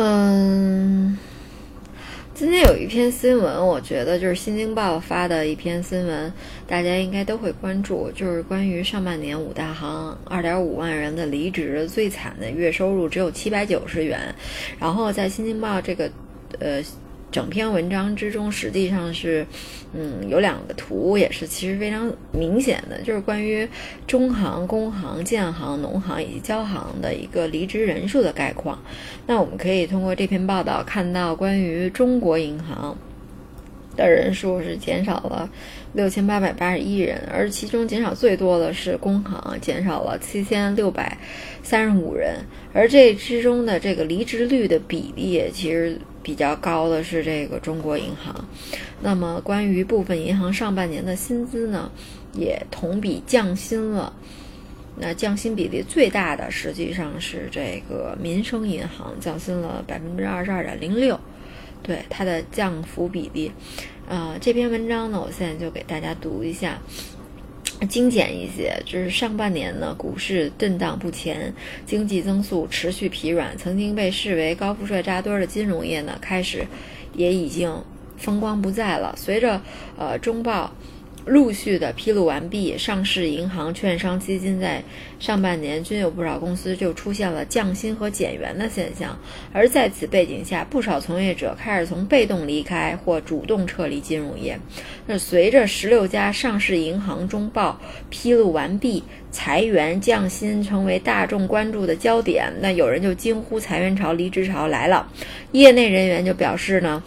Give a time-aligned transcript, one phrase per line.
[0.00, 1.18] 嗯，
[2.32, 6.32] 今天有一篇新闻，我觉得就是《新京报》发的一篇新闻，
[6.68, 14.32] 大家应该都会关注，就是关于上半年五大行二点五万人的离职，最惨的月收入只有七百九十元。
[14.78, 16.08] 然后在《新京报》这个
[16.60, 16.80] 呃。
[17.30, 19.46] 整篇文章之中，实际上是，
[19.94, 23.66] 嗯，有两个图，也是其实非常明显的，就是关于
[24.06, 28.78] 中行、工行、建行、农行以及交行的一个离职人数的概况。
[29.26, 32.94] 那我们可以通过这篇报道看到，关于中国银行
[33.96, 35.48] 的人数是减少了
[35.94, 41.16] 六千八百八十一人，而其中减少最多的是工行，减少了七千六百
[41.62, 42.34] 三十五人，
[42.74, 45.98] 而这之中的这个离职率的比例，其实。
[46.28, 48.44] 比较高的是这个中国银行，
[49.00, 51.90] 那么关于部分银行上半年的薪资呢，
[52.34, 54.12] 也同比降薪了。
[54.98, 61.18] 那降薪比例最大的实际上是这个民生银行，降薪了百分之二十二点零六，
[61.82, 63.50] 对它的降幅比例。
[64.06, 66.78] 呃，这篇文章呢，我现在就给大家读一下。
[67.86, 71.52] 精简一些，就是上半年呢，股市震荡不前，
[71.86, 73.56] 经济增速持续疲软。
[73.58, 76.66] 曾经被视为高富帅扎堆的金融业呢，开始
[77.14, 77.72] 也已经
[78.16, 79.14] 风光不再了。
[79.16, 79.60] 随着
[79.96, 80.72] 呃中报。
[81.28, 84.82] 陆续的披露完毕，上市银行、券商、基金在
[85.20, 89.16] 上半年均有不少公司就出现了降薪和减员的现象。
[89.52, 94.58] 而在此背景下，不少从业者开始从被动离开或主动撤离金融业。
[95.06, 102.52] 那随着十六家上市银行中报披露完毕，裁员降薪成为大众关注的焦点。
[102.60, 105.06] 那有人就惊呼：裁员潮、离职潮来了。
[105.52, 107.02] 业内人员就表示呢。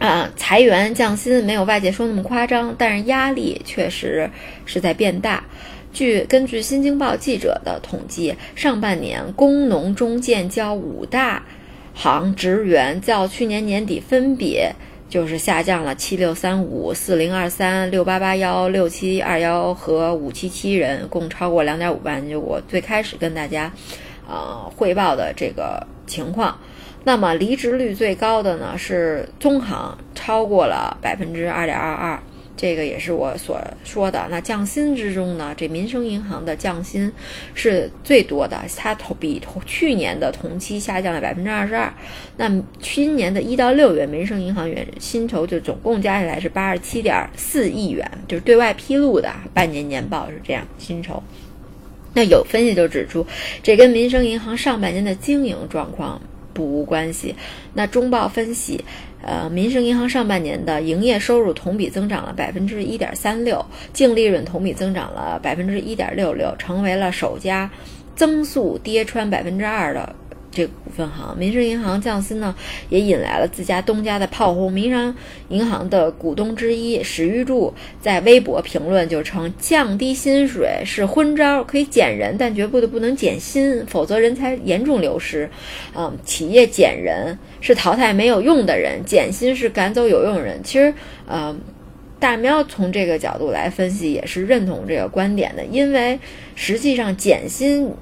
[0.00, 4.28] 啊，裁员降薪没有外界说那么夸张，但是压力确实
[4.64, 5.44] 是在变大。
[5.92, 11.44] 据根据新京报记者的统计，上半年工农中建交五大
[11.92, 14.72] 行职员较去年年底分别
[15.10, 22.26] 就是下降了七六三五、四零二三、六八八幺、六七二幺和五七七人，共超过两点五万。
[22.26, 23.70] 就我最开始跟大家
[24.26, 26.58] 呃汇报的这个情况。
[27.02, 32.20] 那么离职率最高的呢是中行，超过了百分之二点二二，
[32.56, 34.26] 这个也是我所说的。
[34.30, 37.10] 那降薪之中呢，这民生银行的降薪
[37.54, 41.90] 是最多的，它同比同去年的同期下降了百分之二十二。
[42.36, 42.50] 那
[42.80, 51.22] 今年的一到六月，民生银行原薪酬就总共加起来是八十七点四亿元，就是对外披露的半年年报是这样薪酬。
[52.12, 53.26] 那有分析就指出，
[53.62, 56.20] 这跟民生银行上半年的经营状况。
[56.60, 57.34] 不无关系。
[57.72, 58.84] 那中报分析，
[59.22, 67.70] 呃，民生银行上半年的营业收入同比增长了百分之一点三六，净利润同比增长了百分之一点六六，成为了首家
[68.14, 70.14] 增速跌穿百分之二的。
[70.52, 72.54] 这个股份行，民生银行降薪呢，
[72.88, 74.72] 也引来了自家东家的炮轰。
[74.72, 75.14] 民生
[75.48, 85.48] 银行的股东之一史玉柱在微博评论就称，降低薪水是昏招，可以减人，但绝不的不能减薪，否则人才严重流失。
[85.94, 90.60] 嗯，企业减人是淘汰没有用的人，减薪是赶走有用人。
[90.64, 90.92] 其实，
[91.26, 91.56] 呃，
[92.18, 96.18] 大喵从这个角度来分析，也是认同这个观点的，因为
[96.56, 97.94] 实际上减薪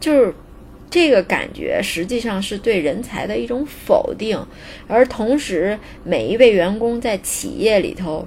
[0.00, 0.34] 就是。
[0.90, 4.44] 这个感觉实际上是对人才的一种否定，
[4.88, 8.26] 而同时每一位员工在企业里头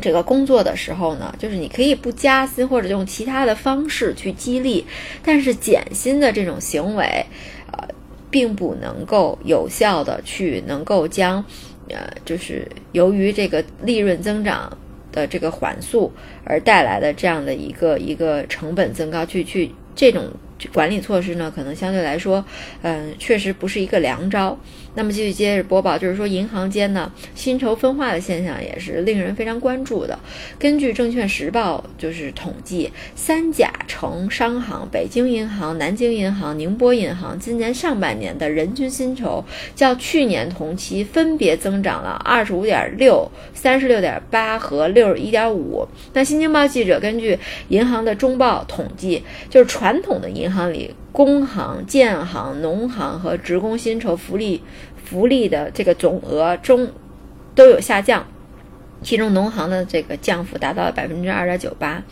[0.00, 4.86] 这个工作的时候呢，就是你可以不加薪或者用其他的方式去激励，
[5.24, 7.26] 但是减薪的这种行为，
[7.72, 7.88] 呃，
[8.30, 11.44] 并不能够有效的去能够将，
[11.88, 14.78] 呃，就是由于这个利润增长
[15.10, 16.12] 的这个缓速
[16.44, 20.30] 而带来的这样的一个一个成本增高去去这种。
[20.72, 22.44] 管理措施呢，可能相对来说，
[22.82, 24.58] 嗯，确实不是一个良招。
[24.96, 30.16] 那么继续接着播报，就是说银行间呢薪酬分化的现象也是令人非常关注的。
[30.56, 39.44] 根据证券时报就是统计，三甲城商行、北京银行、南京银行、宁波银行今年上半年的人均薪酬
[39.74, 45.84] 较去年同期分别增长了二十五点六、三十六点八和六十一点五。
[46.12, 47.36] 那新京报记者根据
[47.66, 50.94] 银行的中报统计，就是传统的银银行里。
[51.14, 54.60] 工行、建行、农行和职工薪酬福利
[55.04, 56.90] 福利的这个总额中
[57.54, 58.26] 都有下降，
[59.00, 62.02] 其中农行的这个降幅达到了百分之二点九八。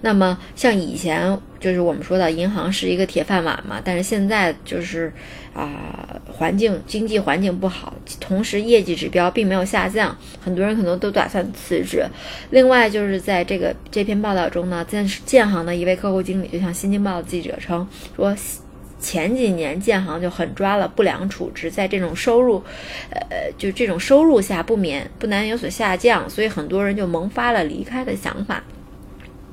[0.00, 5.12] 那么，像以前就是我们说的银行是一个铁饭碗嘛，但是现在就是
[5.52, 12.04] 啊，环境经济环境不好，同时业绩指标并没有下降，很多人可能都打算辞职。
[12.50, 18.36] 另外，就是在这个这篇报道中呢，建建行的一位客户经理就向新京报的记者称说，
[19.00, 22.62] 前几年建行就狠抓了不良处置，在这种收入，
[23.10, 28.62] 呃，就这种收入下不免不难有所下降，所以很多人就萌发了离开的想法。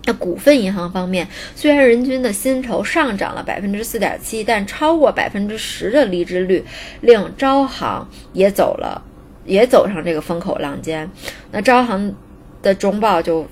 [0.06, 6.64] 那股份银行方面，虽然人均的薪酬上涨了百分之四点七，但超过百分之十的离职率，
[7.02, 9.02] 令招行也走了，
[9.46, 11.10] 也走上这个风口浪尖。
[11.52, 12.16] 那招行
[12.62, 13.48] 的中报就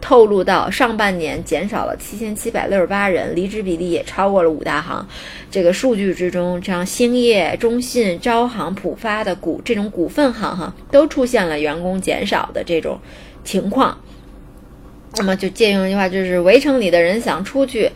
[0.00, 5.06] 透露到，上半年减少了七千七百六十八人，离职比例也超过了五大行。
[5.52, 12.98] 这个数据之中，像兴业、中信、招行、浦发的股这种股份行哈，都出现了员工减少的这种
[13.44, 13.96] 情况。
[15.16, 17.90] 那么就借用一句话，就是围城里的人想出去，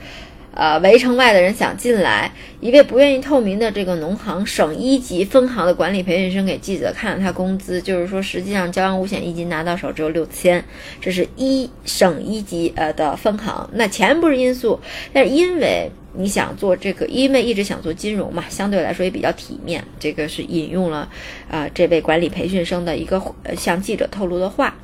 [0.52, 2.30] 呃，围城外的人想进来。
[2.60, 10.64] 一位不愿意透明的这个农行省一级分行的管理培训生给记者看了他工资，就是说实际上交完五险一金拿到手只有六千，
[11.00, 13.68] 这是一省一级呃的分行。
[13.74, 14.80] 那钱不是因素，
[15.12, 19.84] 但是因为你想做这个，因为一直想做金融嘛，相对来说也比较体面。
[20.00, 21.08] 这个是引用了
[21.50, 23.22] 啊这位管理培训生的一个
[23.56, 24.74] 向记者透露的话。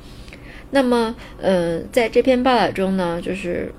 [0.73, 3.71] 那么，呃，在这篇报道中呢，就是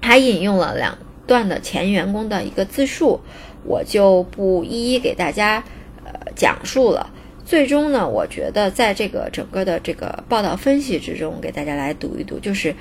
[0.00, 0.96] 还引用了两
[1.26, 3.18] 段的前员工的一个自述，
[3.64, 5.64] 我就不一一给大家
[6.04, 7.10] 呃讲述了。
[7.44, 12.74] 最终呢，我觉得在这个整个的这个报道分析之中，给大家来读一读，就是。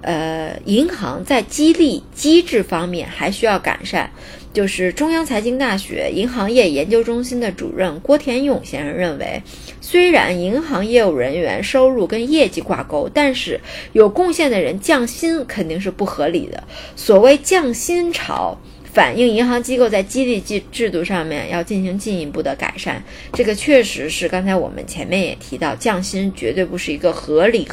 [0.00, 4.08] 呃，银行在激励机制方面还需要改善。
[4.52, 9.42] 就是中央财经大学银行业研究中心的主任郭田勇先生认为，
[9.80, 13.60] 虽然银行业务人员收入跟业绩挂钩，但是
[13.92, 16.64] 有贡献的人降薪肯定是不合理的。
[16.96, 23.02] 所谓降薪潮，反映银行机构在激励制制度上面要进行进一步的改善。
[23.34, 27.68] 这个确实是刚才我们前面也提到，降薪绝对不是一个合理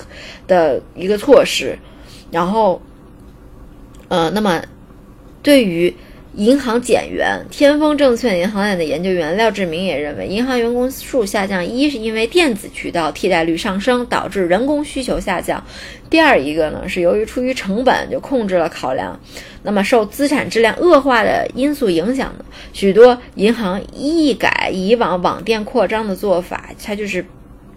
[0.46, 1.80] 的一个措施。
[2.32, 2.82] 然后，
[4.10, 4.62] 呃，那么
[5.42, 5.96] 对于
[6.38, 15.58] 银行减员，天风证券银行业的研究员廖志明也认为，银行员工数下降，一是因为电子渠道替代率上升，导致人工需求下降；
[16.10, 19.18] 第二一个呢，是由于出于成本就控制了考量，
[19.64, 27.26] 那么受资产质量恶化的因素影响呢，许多银行一改以往网店扩张的做法，它就是。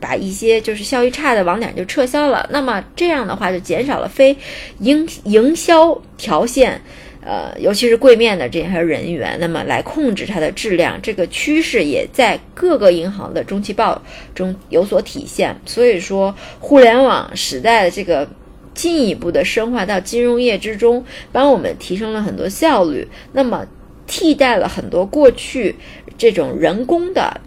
[0.01, 4.37] 把一些就是效益差的网点就撤销了，那么这样的话就减少了非
[4.79, 6.81] 营营销条线，
[7.29, 14.01] 呃，尤其是柜面的这些人员，那么来控制它的质量，这个趋势也在各个银行的中期报
[14.35, 15.55] 中有所体现。
[15.67, 18.27] 所以说，互联网时代的这个
[18.73, 23.67] 进一步的深化到金融业之中，帮我们提升了很多效率，那么
[24.07, 25.77] 替代了很多过去
[26.17, 27.39] 这种人工的。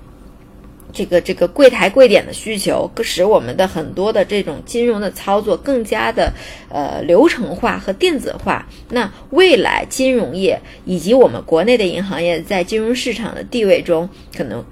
[0.94, 6.32] 这个这个柜台柜点的需求，使我们的很多的这种金融的操作更加的
[6.70, 8.68] 呃流程化和电子化。
[8.90, 14.64] 那未来金融业以及我们国内的银行业在金融市场的地位中，可能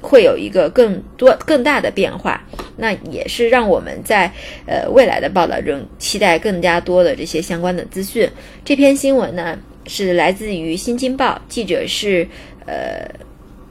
[0.00, 2.40] 会有一个更多更大的变化。
[2.76, 4.30] 那也是让我们在
[4.66, 8.28] 呃未来的报道中期待更加多的这些相关的资讯。
[8.64, 12.26] 这篇新闻呢是来自于《新京报》，记者是
[12.66, 13.08] 呃。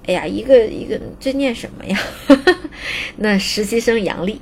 [0.05, 1.97] 哎呀，一个一个，这念什么呀？
[3.17, 4.41] 那实习生杨丽。